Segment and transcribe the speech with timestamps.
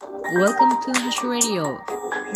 [0.00, 1.78] Welcome to Hash Radio.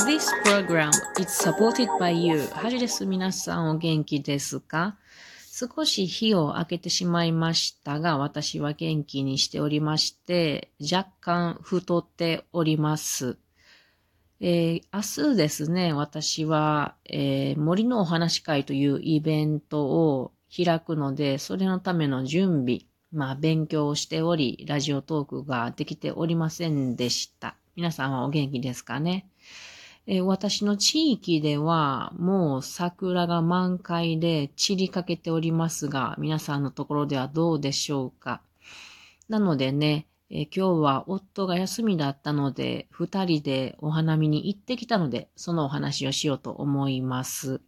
[0.06, 2.46] This program is supported by you.
[2.52, 3.04] ハジです。
[3.04, 4.96] 皆さんお元気ですか？
[5.50, 13.38] 少し日を明けてしまいましたが、私は元気にしておりまして、若干太っております。
[14.40, 27.56] えー、明日ですね、私は、えー、森のお話会というイベントを開くので、それのための準備、まあ勉強しており、ラジオトークができておりませんでした。
[27.74, 29.26] 皆さんはお元気ですかね？
[30.06, 38.42] え、私の地域ではもう桜が満開で散りかけておりますが、皆さんのところではどうでしょうか？
[39.28, 47.62] なのでね、え、今日は夫が休みだったので、二人でお花見に行ってきたので、そのお話をしようと思います。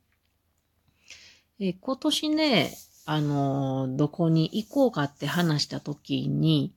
[1.59, 2.73] え、今年ね、
[3.13, 6.73] あの、どこに行こうかって話した時に、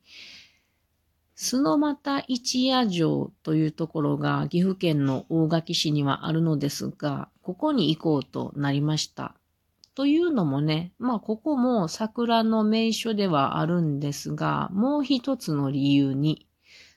[1.37, 9.35] 須の又一夜城というところが岐阜県の大垣市にはあるのですが、ここに行こうとなりました。
[9.93, 16.47] というのもね、まあここも桜の名所ではあるんですが、もう一つの理由に、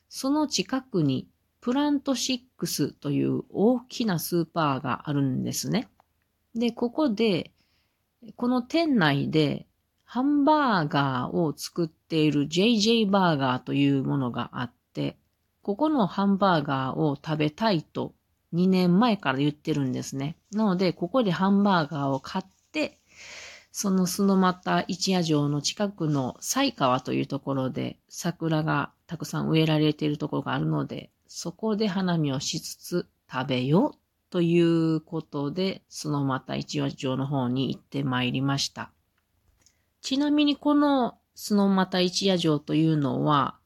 [0.08, 1.28] その近くに
[1.60, 5.90] プラントシックスという大きなスーパーがあるんですね。
[6.54, 7.52] で、ここで、
[8.34, 9.66] この店内で
[10.04, 15.16] ハンバーガーを作っている JJ バーガーというものがあって、
[15.62, 18.14] ここのハンバーガーを食べたいと
[18.54, 20.36] 2年前から言ってるんですね。
[20.52, 22.98] なので、ここでハンバーガーを買って、
[23.72, 38.90] その須の又一夜城の近くの西川というところで桜がたくさん植えられているところがあるので、そこで花見をしつつ食べようということで、須の又一夜城の方に行ってまいりました。
[40.02, 43.56] ちなみにこの須の又一夜城というのは、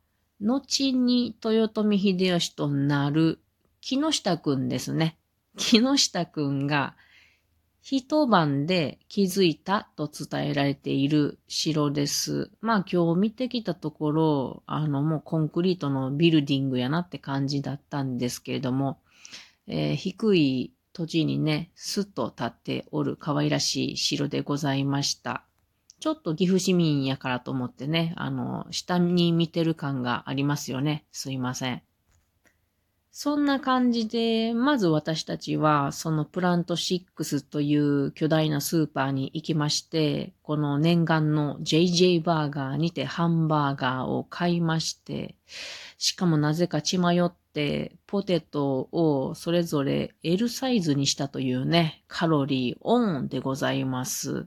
[0.40, 3.40] 後に豊臣秀吉となる
[3.80, 5.18] 木下くんですね。
[5.56, 6.94] 木下くんが
[7.82, 12.50] 一晩で気づいたと伝えられている城です。
[12.60, 18.98] まあ今日見てきたところ、あのもうコンクリートのビルディングやなって感じだったんですけれども、
[19.70, 25.44] えー、低い土地にね、スッと立っておる可愛らしい城でございました。
[26.00, 31.04] ちょっと岐阜市民やからと思ってね、あの、下に見てる感がありますよね。
[31.12, 31.82] すいません。
[33.12, 45.36] そんな感じで、まず私たちは、そのプラント6という巨大なスーパーに行きまして、この念願の JJ バーガーにてハンバーガーを買いまして、
[45.98, 54.46] しかもなぜか血迷って、ポテトをそれぞれ L サイズにしたというね、カロリーオンでございます。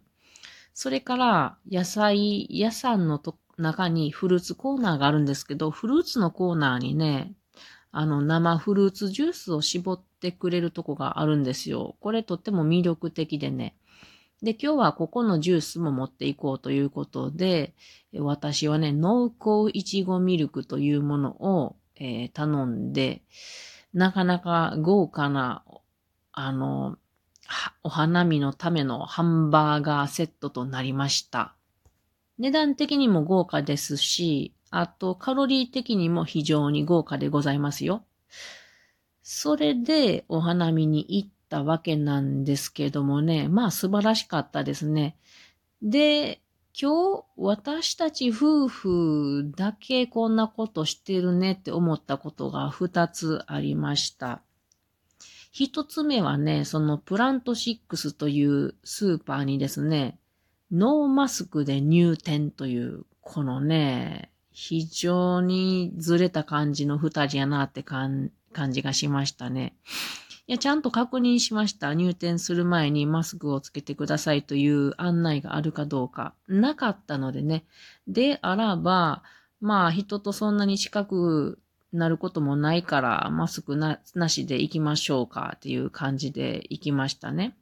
[0.74, 3.22] それから、野菜、野菜の
[3.58, 7.34] 中にフルーツコーナーがあるんですけど、フルーツのコーナーにね、
[7.92, 11.96] あの、生フルーツジュースを絞ってくれるとこがあるんですよ。
[12.00, 13.76] これとっても魅力的でね。
[14.42, 17.76] で、今日はここのジュースも持っていこうということで、
[18.18, 23.22] 私はね、濃厚いちごミルクというものを、えー、頼んで、
[23.94, 25.64] なかなか豪華な、
[26.32, 26.98] あの、
[27.84, 31.56] お花見のためのハンバーガーセットとなりました。
[32.40, 38.04] 値段的にも豪華ですし、あと、カロリー的にも非常に豪華でございますよ。
[39.22, 45.16] それでお花見に行ったわけなんですけどもね、まあ素晴らしかったですね。
[45.82, 46.42] で、
[46.80, 54.42] 今日私たち夫婦だけこんなことしてるねって思ったことが二つありました。
[55.52, 60.18] 一つ目はね、そのプラント6というスーパーにですね、
[60.72, 68.32] ノーマスクで入店という、このね、非常にずれた感じの二人やなって感
[68.72, 69.76] じがしましたね。
[70.46, 71.94] いや、ちゃんと確認しました。
[71.94, 76.34] 入店する前にマスクをつけてくださいという案内があるかどうか。
[76.50, 77.64] なかったのでね。
[78.08, 79.24] であらば、
[79.62, 81.60] まあ人とそんなに近く
[81.94, 87.56] なることもないから、マスクなしで行きましょうかっていう感じで行きましたね。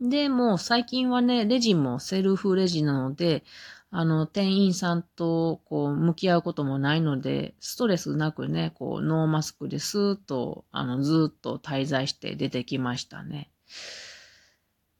[0.00, 3.44] で、もう最近はね、レジもセルフレジなので、
[3.94, 13.50] あの、店員さんと、こう、向き合うこともないので、ストレスなくね、こう、ノーマスクでスーッと、あの、ずっと滞在して出てきましたね。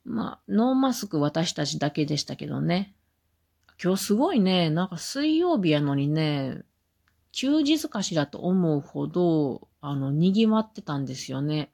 [0.04, 2.94] まあ、ノーマスク私たちだけでしたけどね。
[3.82, 6.60] 今日すごいね、なんか水曜日やのにね、
[7.32, 11.72] 休日かしらと思うほど、あの、賑わってたんですよね。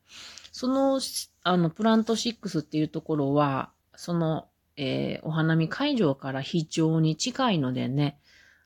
[0.52, 1.00] その、
[1.42, 4.46] あの、プラント6っていうところは、その、
[4.78, 8.18] えー、お花見会場から非常に近いのでね、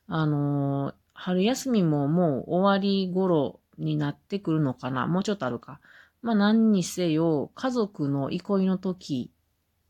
[0.06, 5.80] あのー、春休みももう終わり頃になってくるのかなもうちょっとあるか。
[6.20, 9.30] まあ何にせよ、家族の憩いの時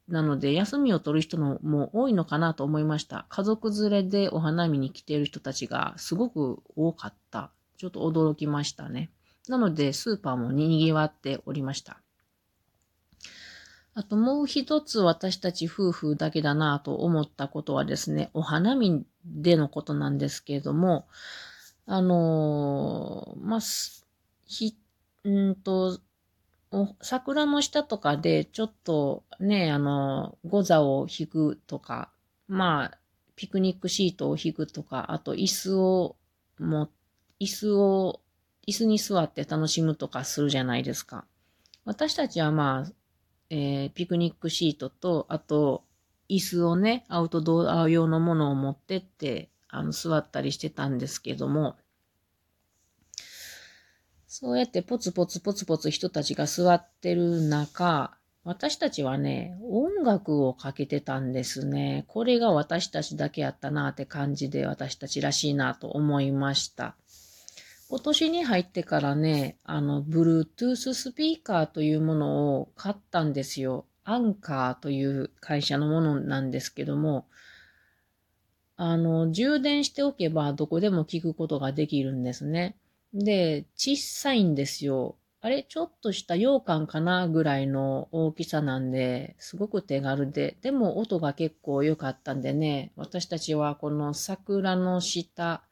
[0.09, 3.27] なので、休みを取る人のも多いのかなと思いました。
[3.29, 7.51] 家族連れでお花見に来ている人たちがすごく多かった。
[7.77, 9.11] ちょっと驚きましたね。
[9.49, 12.01] なので、スーパーもに賑わっておりました。
[13.95, 21.07] あともう一つ私たち夫婦だけだなと思ったことはですね、お花見でのことなんですけれども、
[21.87, 23.61] あのー、まあ、
[24.47, 24.77] ひ、
[25.29, 26.01] んと、
[27.03, 32.11] 桜の下とかでちょっとね、あの、ゴザを引くとか、
[32.49, 32.99] まあ、
[33.37, 36.17] ピクニックシートを引くとか、あと椅子を
[36.59, 36.89] も、
[37.41, 38.21] 椅子を、
[38.67, 41.27] 椅子に座って楽しむとかするじゃないですか。
[41.85, 42.93] 私たちはまあ、
[43.55, 45.85] えー、ピクニックシートと、あと、
[46.31, 51.77] 椅子をね、アウトドア用のものを持ってって、あの、座ったりしてたんですけども、
[54.27, 62.07] そうやってポツポツポツポツ人たちが座ってる中、私たちはね、音楽をかけてたんですね。
[62.09, 66.97] これが私たちだけやったなって感じで私たちらしいなと思いました。
[67.93, 73.85] 今年に入ってからね、あの、Bluetooth スピーカーというものを買ったんですよ。
[74.03, 77.27] アンカーという会社のものなんですけども、
[78.79, 82.79] あの、充電しておけばどこでも聞くことができるんですね。
[83.13, 85.17] で、小さいんですよ。
[85.43, 95.63] あれちょっとした羊羹かなぐらいの大きさなんで、すごく手軽で、でも音が結構良かったんでね、私たちはこの桜の下、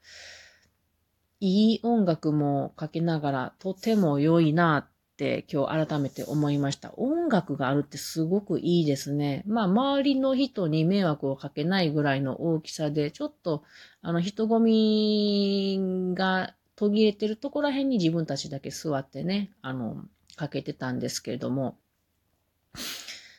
[1.41, 6.93] いい音楽もかけながらとても良いなって今日改めて思いました。
[6.97, 9.43] 音楽があるってすごくいいですね。
[9.47, 13.63] まあ周りの人に迷惑をかけないぐらいの大きさで、ちょっと
[14.03, 20.05] あの人混みが途切れてるところら辺に自分たちだけ座ってね、あの、
[20.35, 21.75] かけてたんですけれども、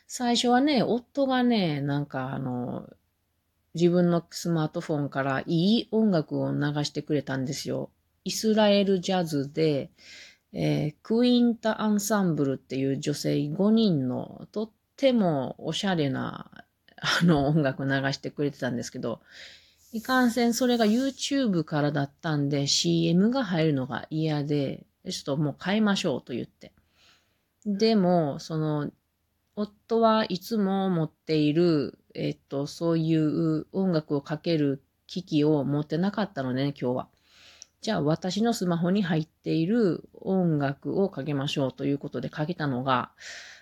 [0.07, 2.85] 最初はね、夫がね、なんかあの、
[3.73, 7.89] 自分のスマートフォンからいい音楽を流してくれたんですよ。
[8.23, 9.89] イスラエルジャズで、
[10.53, 16.51] えー、クインタ・アンサンブルっていう女性5人のとってもおしゃれな
[16.97, 19.21] あの音楽流してくれてたんですけど、
[19.91, 26.71] いかんせんそれが YouTube からだったんで CM が入るのが嫌で、ちょっともう変えましょうと言って。
[27.65, 28.89] でも、その、
[29.55, 37.07] 夫はいつも持っているえっと、そういう音楽をかける機器を持ってなかったのでね、今日は。
[37.81, 43.11] じゃあ私のスマホに入っている音楽をかけましょうということでかけたのが、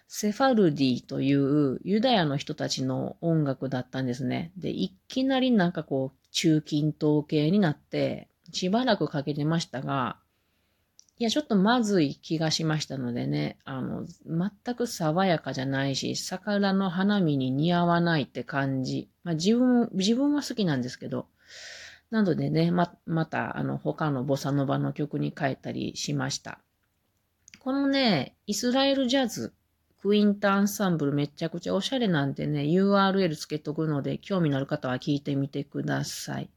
[0.07, 4.51] セファルディというユダヤの人たちの音楽だったんですね。
[4.57, 10.17] で、いきなりなんかこう、中近東系になって、しばらくかけてましたが、
[11.21, 19.07] いや、ちょっとまずい気がしましたのでね、あの、全く爽やかじゃないし、桜の花見に似合わないって感じ。
[19.23, 21.27] まあ自分、自分は好きなんですけど、
[22.09, 26.57] なのでね、ま、また、あの、他のボサノバの曲に変えたりしました。
[27.59, 29.53] このね、イスラエルジャズ、
[30.01, 36.49] クインタアンサンブルめちゃくちゃおしゃれなんでね、URL つけとくので、興味のある方は聞いてみてください。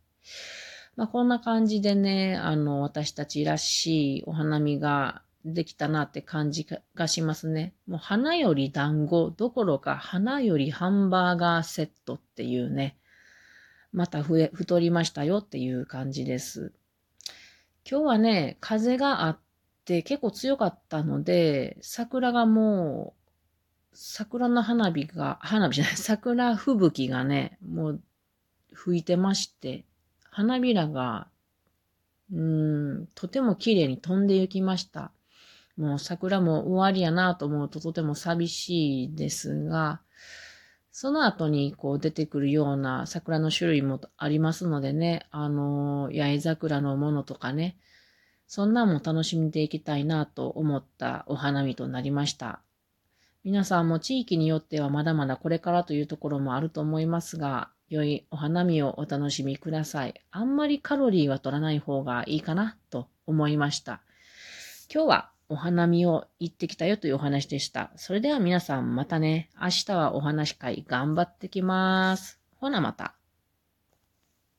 [0.96, 7.74] まあ、こんな感じでね、あの、私たちらしいお花見ができたなって感じがしますね。
[7.86, 12.96] もう花より団子どころか花よりハンバーガーセットっていうね、
[13.92, 16.72] また増え、太りましたよっていう感じです。
[17.88, 19.38] 今日はね、風があっ
[19.84, 23.14] て結構強かったので、桜がも
[23.92, 28.00] う、桜の花火が、花火じゃない、桜吹雪がね、もう
[28.72, 29.84] 吹いてまして、
[30.34, 31.28] 花びらが、
[32.32, 35.12] うん、とても綺麗に飛んで行きました。
[35.76, 40.00] もう桜も終わりやなと思うととても寂しいですが、
[40.90, 47.76] その後にこう出てくるような桜の種類もありますのでね、あの、八重桜のものとかね、
[48.48, 52.60] そんなんも楽しんでいきたいなと思ったお花見となりました。
[53.44, 60.14] 皆さんも地域によってはまだまだこれからというところもあると思いますが、良いお花見をお楽しみください。
[60.30, 64.02] あんまりカロリーは取らない方がいいかなと思いました。
[64.92, 67.92] 今日はお花見を行ってきたよというお話でした。
[67.96, 72.40] それでは皆さんまたね、明日はお話会頑張ってきます。
[72.56, 73.14] ほなまた。